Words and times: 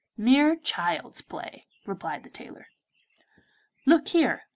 'Mere 0.17 0.55
child's 0.55 1.21
play,' 1.21 1.67
replied 1.85 2.23
the 2.23 2.29
tailor; 2.31 2.69
'look 3.85 4.07
here! 4.07 4.45